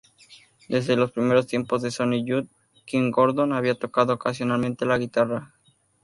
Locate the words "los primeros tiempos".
0.95-1.83